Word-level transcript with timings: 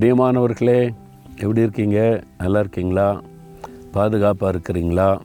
பிரியமானவர்களே 0.00 0.94
எப்படி 1.36 1.60
இருக்கீங்க? 1.60 2.22
நல்லா 2.38 2.58
இருக்கீங்களா? 2.58 3.20
பாதுகாப்பாக 3.92 4.58
இருக்கிறீங்களா? 4.58 5.18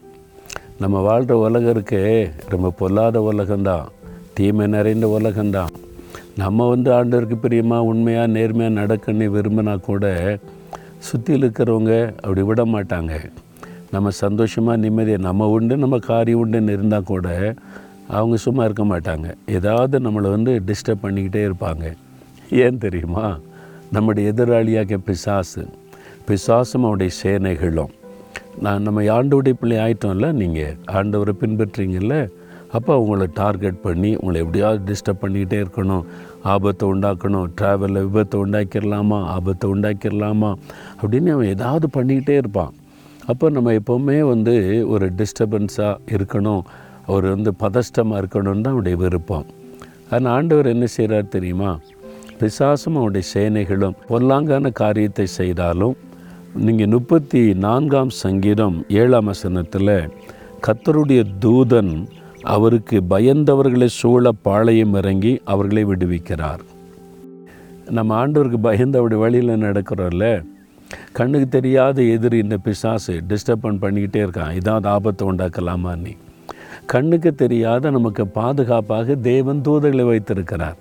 நம்ம 0.80 1.00
வாழ்கிற 1.00 1.38
உலகம் 1.38 1.74
இருக்கே 1.74 2.32
ரொம்ப 2.50 2.70
பொல்லாத 2.70 3.32
உலகம்தான். 3.34 3.86
தீமை 4.34 4.68
நிறைந்த 4.68 5.18
உலகம்தான். 5.20 5.68
நம்ம 6.38 6.70
வந்து 6.70 6.92
ஆண்டவருக்கு 6.92 7.36
பிரியமாக 7.36 7.84
உண்மையாக 7.84 8.28
நேர்மையாக 8.28 8.82
நடக்கணும்னு 8.82 9.36
விரும்பினா 9.36 9.80
கூட 9.80 10.38
சுற்றியில் 10.98 11.52
இருக்கிறவங்க 11.52 12.16
அப்படி 12.16 12.42
விட 12.42 12.66
மாட்டாங்க. 12.66 13.32
நம்ம 13.92 14.10
சந்தோஷமாக 14.10 14.78
நிம்மதியாக 14.78 15.22
நம்ம 15.22 15.48
உண்டு 15.48 15.78
நம்ம 15.78 15.98
காரியம் 15.98 16.46
உண்டுன்னு 16.46 16.70
இருந்தால் 16.70 17.04
கூட 17.04 17.54
அவங்க 18.08 18.36
சும்மா 18.36 18.64
இருக்க 18.64 18.84
மாட்டாங்க. 18.84 19.34
ஏதாவது 19.46 20.00
நம்மளை 20.00 20.30
வந்து 20.30 20.62
டிஸ்டர்ப் 20.66 21.04
பண்ணிக்கிட்டே 21.04 21.52
இருப்பாங்க. 21.52 21.94
ஏன் 22.50 22.78
தெரியுமா? 22.78 23.38
நம்முடைய 23.96 24.32
எதிராளியாக 24.34 24.98
பிசாசு 25.08 25.64
பிசாசும் 26.28 26.86
அவருடைய 26.88 27.12
சேனைகளும். 27.22 27.92
நான் 28.66 28.86
நம்ம 28.86 29.02
ஆண்டோடைய 29.16 29.56
பிள்ளை 29.62 29.78
ஆயிட்டோம்ல 29.86 30.28
நீங்கள் 30.42 30.76
ஆண்டவரை 31.00 31.34
பின்பற்றுறீங்கல்ல 31.42 32.16
அப்போ 32.78 32.92
அவங்கள 32.98 33.24
டார்கெட் 33.40 33.80
பண்ணி 33.86 34.10
உங்களை 34.20 34.38
எப்படியாவது 34.44 34.82
டிஸ்டர்ப் 34.90 35.22
பண்ணிக்கிட்டே 35.24 35.58
இருக்கணும். 35.64 36.04
ஆபத்தை 36.54 36.86
உண்டாக்கணும். 36.94 37.48
ட்ராவலில் 37.60 38.06
விபத்தை 38.06 38.38
உண்டாக்கிடலாமா 38.44 39.18
ஆபத்தை 39.36 39.68
உண்டாக்கிடலாமா 39.74 40.52
அப்படின்னு 41.02 41.34
அவன் 41.36 41.52
ஏதாவது 41.56 41.88
பண்ணிக்கிட்டே 41.98 42.36
இருப்பான். 42.42 42.72
அப்போ 43.32 43.50
நம்ம 43.56 43.74
எப்போவுமே 43.80 44.18
வந்து 44.34 44.56
ஒரு 44.94 45.08
டிஸ்டர்பன்ஸாக 45.20 45.98
இருக்கணும். 46.18 46.64
அவர் 47.08 47.28
வந்து 47.36 47.52
பதஷ்டமாக 47.64 48.22
இருக்கணும்னு 48.24 48.64
தான் 48.66 48.76
அவருடைய 48.76 48.98
விருப்பம். 49.04 49.48
ஆனால் 50.14 50.34
ஆண்டவர் 50.38 50.74
என்ன 50.76 50.86
செய்கிறார் 50.98 51.34
தெரியுமா? 51.36 51.72
பிசாசும் 52.42 52.98
அவருடைய 53.00 53.28
சேனைகளும் 53.34 53.98
பொல்லாங்கான 54.10 54.72
காரியத்தை 54.72 55.26
செய்தாலும் 55.26 55.96
நீங்கள் 56.56 56.88
முப்பத்தி 56.88 57.54
நான்காம் 57.54 58.10
சங்கீதம் 58.10 58.86
ஏழாம் 58.88 59.26
வசனத்தில் 59.26 59.94
கத்தருடைய 60.68 61.22
தூதன் 61.46 61.94
அவருக்கு 62.56 62.98
பயந்தவர்களை 63.10 63.86
சூழ 63.86 64.32
பாளையம் 64.32 64.94
இறங்கி 64.94 65.42
அவர்களை 65.44 65.86
விடுவிக்கிறார். 65.86 66.62
நம்ம 67.90 68.28
ஆண்டவருக்கு 68.28 68.60
பயந்து 68.62 68.98
அப்படி 68.98 69.16
வழியில் 69.16 69.64
நடக்கிறோம்ல 69.64 70.44
கண்ணுக்கு 71.12 71.48
தெரியாத 71.48 72.02
எதிரி 72.02 72.38
இந்த 72.38 72.58
பிசாசு 72.58 73.14
டிஸ்டர்பன் 73.30 73.82
பண்ணிக்கிட்டே 73.84 74.22
இருக்கான். 74.26 74.54
இதாவது 74.62 74.88
ஆபத்தை 74.88 75.28
உண்டாக்கலாமா 75.28 75.94
நீ? 75.98 76.14
கண்ணுக்கு 76.86 77.36
தெரியாத 77.36 77.90
நமக்கு 77.90 78.28
பாதுகாப்பாக 78.28 79.16
தேவன் 79.16 79.62
தூதர்களை 79.66 80.06
வைத்திருக்கிறார். 80.06 80.80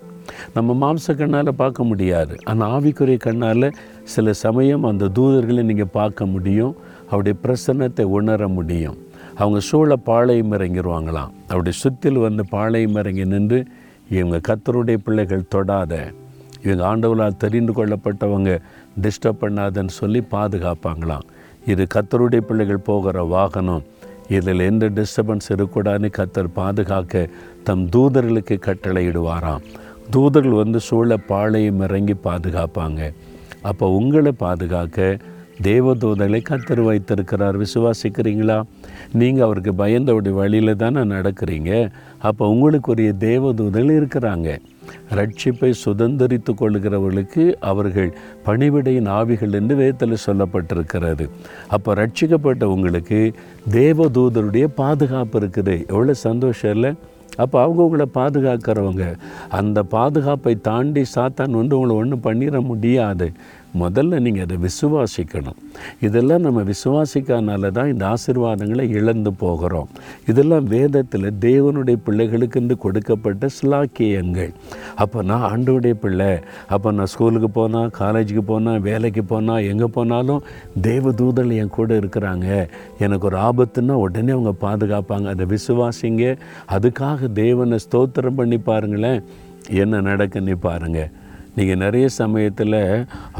நம்ம 0.54 0.76
மாம்ச 0.82 1.14
கண்ணால் 1.20 1.50
பார்க்க 1.62 1.84
முடியாது. 1.84 2.34
ஆனால் 2.44 2.70
ஆவிக்குரிய 2.76 3.18
கண்ணால் 3.26 3.66
சில 4.14 4.32
சமயம் 4.44 4.84
அந்த 4.90 5.10
தூதர்களை 5.18 5.62
நீங்கள் 5.62 5.94
பார்க்க 5.98 6.26
முடியும். 6.26 6.74
அவருடைய 7.10 7.36
பிரசன்னத்தை 7.44 8.04
உணர 8.18 8.48
முடியும். 8.48 8.98
அவங்க 9.38 9.60
சூழ 9.60 9.96
பாளையம் 10.08 10.52
இறங்கிடுவாங்களாம் 10.52 11.30
அவருடைய 11.48 11.74
சுற்றில் 11.82 12.24
வந்து 12.24 12.42
பாளையம் 12.54 12.96
இறங்கி 13.02 13.24
நின்று 13.24 13.60
இவங்க 14.16 14.38
கத்தருடைய 14.48 14.98
பிள்ளைகள் 15.04 15.50
தொடாத 15.54 15.94
இவங்க 16.62 16.82
ஆண்டவர்களால் 16.88 17.40
தெரிந்து 17.42 17.72
கொள்ளப்பட்டவங்க 17.72 18.50
டிஸ்டர்ப் 19.02 19.42
பண்ணாதன்னு 19.42 19.92
சொல்லி 20.00 20.20
பாதுகாப்பாங்களாம். 20.30 21.26
இது 21.66 21.86
கத்தருடைய 21.94 22.42
பிள்ளைகள் 22.48 22.86
போகிற 22.88 23.22
வாகனம். 23.34 23.84
இதில் 24.36 24.60
எந்த 24.60 24.88
டிஸ்டர்பன்ஸ் 24.96 25.48
இருக்கக்கூடாதுன்னு 25.48 26.10
கத்தர் 26.18 26.50
பாதுகாக்க 26.58 27.22
தம் 27.68 27.86
தூதர்களுக்கு 27.94 28.56
கட்டளையிடுவாராம். 28.66 29.64
தூதர்கள் 30.10 30.60
வந்து 30.62 30.80
சூழ 30.80 31.16
பாளையம் 31.16 31.80
இறங்கி 31.80 32.14
பாதுகாப்பாங்க. 32.24 33.12
அப்போ 33.62 33.88
உங்களை 33.88 34.32
பாதுகாக்க 34.32 35.18
தேவதூதர்களை 35.62 36.40
கத்தர் 36.48 36.82
வைத்திருக்கிறார். 36.84 37.56
விசுவாசிக்கிறீங்களா? 37.60 38.62
நீங்கள் 39.12 39.44
அவருக்கு 39.44 39.72
பயந்தவுடைய 39.72 40.32
வழியில் 40.32 40.76
தானே 40.76 41.00
நடக்கிறீங்க. 41.00 41.90
அப்போ 42.18 42.46
உங்களுக்குரிய 42.46 43.12
தேவதூதர்கள் 43.18 43.98
இருக்கிறாங்க. 43.98 44.58
ரட்சிப்பை 45.14 45.72
சுதந்திரித்து 45.84 46.52
கொள்கிறவர்களுக்கு 46.60 47.54
அவர்கள் 47.60 48.10
பணிவிடையின் 48.46 49.08
ஆவிகள் 49.08 49.52
என்று 49.52 49.76
வேதத்தில் 49.76 50.24
சொல்லப்பட்டிருக்கிறது. 50.26 51.28
அப்போ 51.68 51.94
ரட்சிக்கப்பட்ட 51.94 52.64
உங்களுக்கு 52.64 53.32
தேவதூதருடைய 53.70 54.64
பாதுகாப்பு 54.64 55.40
இருக்குது. 55.40 55.88
எவ்வளோ 55.88 56.14
சந்தோஷம் 56.14 56.74
இல்லை? 56.74 56.92
அப்போ 57.36 57.62
அவங்க 57.62 57.82
உங்களை 57.82 58.06
பாதுகாக்கிறவங்க. 58.14 59.16
அந்த 59.48 59.82
பாதுகாப்பை 59.82 60.60
தாண்டி 60.60 61.02
சாத்தான் 61.14 61.50
வந்து 61.50 61.78
உங்களை 61.78 61.96
ஒன்றும் 61.96 62.22
பண்ணிட 62.22 62.64
முடியாது. 62.64 63.32
முதல்ல 63.78 64.18
நீங்கள் 64.18 64.42
அதை 64.42 64.56
விசுவாசிக்கணும். 64.56 65.58
இதெல்லாம் 66.00 66.40
நம்ம 66.40 66.62
விசுவாசிக்காதனால 66.62 67.70
தான் 67.70 67.88
இந்த 67.88 68.14
ஆசிர்வாதங்களை 68.14 68.88
இழந்து 68.88 69.32
போகிறோம். 69.32 69.88
இதெல்லாம் 70.26 70.64
வேதத்தில் 70.64 71.34
தேவனுடைய 71.40 71.98
பிள்ளைகளுக்கென்று 72.06 72.76
கொடுக்கப்பட்ட 72.76 73.48
சிலாக்கியங்கள். 73.62 74.52
அப்போ 74.94 75.22
நான் 75.22 75.46
ஆண்டோடைய 75.52 75.92
பிள்ளை. 75.92 76.38
அப்போ 76.66 76.92
நான் 76.92 77.06
ஸ்கூலுக்கு 77.06 77.50
போனால் 77.50 77.90
காலேஜுக்கு 77.98 78.38
போனால் 78.38 78.80
வேலைக்கு 78.80 79.24
போனால் 79.24 79.62
எங்கே 79.62 79.84
போனாலும் 79.84 80.42
தேவதூதல் 80.82 81.54
என் 81.56 81.76
கூட 81.78 81.94
இருக்கிறாங்க. 81.94 82.68
எனக்கு 82.98 83.26
ஒரு 83.26 83.36
ஆபத்துன்னா 83.36 83.92
உடனே 84.06 84.32
அவங்க 84.32 84.54
பாதுகாப்பாங்க. 84.66 85.24
அதை 85.24 85.46
விசுவாசிங்க. 85.46 86.38
அதுக்காக 86.68 87.32
தேவனை 87.32 87.78
ஸ்தோத்திரம் 87.86 88.38
பண்ணி 88.42 88.58
பாருங்களேன். 88.58 89.22
என்ன 89.68 90.00
நடக்குன்னு 90.00 90.54
பாருங்கள் 90.60 91.10
நீங்கள் 91.56 91.80
நிறைய 91.84 92.08
சமயத்தில் 92.08 92.78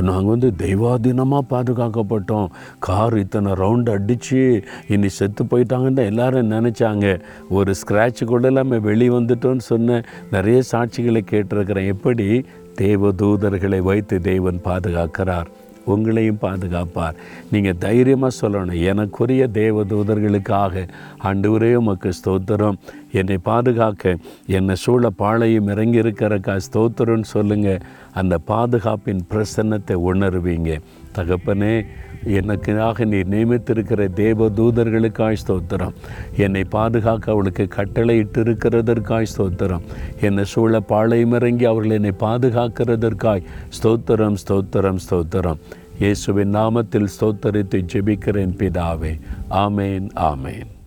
நாங்கள் 0.00 0.32
வந்து 0.32 0.52
தெய்வாதீனமாக 0.58 1.48
பாதுகாக்கப்பட்டோம். 1.50 2.48
கார் 2.78 3.18
இத்தனை 3.18 3.52
ரவுண்டு 3.52 3.90
அடித்து 3.90 4.64
இனி 4.88 5.08
செத்து 5.08 5.44
போயிட்டாங்கன்னு 5.44 5.98
தான் 6.00 6.10
எல்லாரும் 6.12 6.50
நினச்சாங்க. 6.50 7.20
ஒரு 7.48 7.74
ஸ்க்ராட்ச் 7.80 8.24
கூட 8.24 8.46
இல்லாமல் 8.46 8.80
வெளியே 8.80 9.10
வந்துட்டோன்னு 9.10 9.68
சொன்ன 9.70 10.02
நிறைய 10.30 10.60
சாட்சிகளை 10.72 11.22
கேட்டிருக்கிறேன். 11.32 11.90
எப்படி? 11.96 12.28
தேவ 12.74 13.08
தூதர்களை 13.22 13.78
வைத்து 13.78 14.20
தெய்வன் 14.20 14.60
பாதுகாக்கிறார். 14.64 15.48
உங்களையும் 15.86 16.40
பாதுகாப்பார். 16.40 17.16
நீங்கள் 17.50 17.78
தைரியமாக 17.78 18.36
சொல்லணும். 18.40 18.80
எனக்குரிய 18.90 19.44
தேவ 19.50 19.84
தூதர்களுக்காக 19.84 20.88
ஆண்டவரே 21.24 21.70
உமக்கு 21.74 22.10
ஸ்தோத்திரம். 22.18 22.76
என்னை 23.12 23.38
பாதுகாக்க 23.38 24.16
என்னை 24.46 24.74
சூழ 24.74 25.10
பாளையும் 25.18 25.68
இறங்கி 25.68 26.00
இருக்கிறக்கா 26.00 26.60
ஸ்தோத்திரம்னு 26.66 27.30
சொல்லுங்கள் 27.36 27.82
அந்த 28.12 28.38
பாதுகாப்பின் 28.46 29.24
பிரசன்னத்தை 29.30 29.96
உணர்வீங்க. 30.12 30.80
தகப்பனே 31.16 31.86
எனக்காக 32.24 33.04
நீ 33.04 33.20
நியமித்திருக்கிற 33.20 34.12
தேவ 34.12 34.48
தூதர்களுக்காய் 34.48 35.40
ஸ்தோத்திரம். 35.42 35.94
என்னை 36.36 36.64
பாதுகாக்க 36.64 37.32
அவளுக்கு 37.32 37.68
கட்டளையிட்டு 37.68 38.40
இருக்கிறதற்காய் 38.42 39.30
ஸ்தோத்திரம். 39.36 39.86
என்னை 40.20 40.44
சூழ 40.44 40.80
பாளையமிறங்கி 40.80 41.64
அவர்கள் 41.64 41.96
என்னை 41.98 42.12
பாதுகாக்கிறதற்காய் 42.20 43.46
ஸ்தோத்திரம் 43.78 44.36
ஸ்தோத்திரம் 44.46 45.00
ஸ்தோத்திரம். 45.10 45.62
இயேசுவின் 45.98 46.54
நாமத்தில் 46.54 47.08
ஸ்தோத்தரித்து 47.20 47.80
ஜெபிக்கிறேன் 47.92 48.54
பிதாவே. 48.60 49.20
ஆமேன் 49.50 50.06
ஆமேன். 50.14 50.79